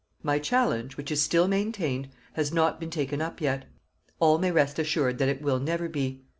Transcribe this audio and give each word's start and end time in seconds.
My 0.23 0.39
challenge, 0.39 0.97
which 0.97 1.11
is 1.11 1.21
still 1.21 1.47
maintained, 1.47 2.09
has 2.33 2.51
not 2.51 2.79
been 2.79 2.89
taken 2.89 3.21
up 3.21 3.39
yet. 3.39 3.65
All 4.19 4.39
may 4.39 4.49
rest 4.49 4.79
assured 4.79 5.19
that 5.19 5.29
it 5.29 5.43
will 5.43 5.59
never 5.59 5.87
be. 5.87 6.23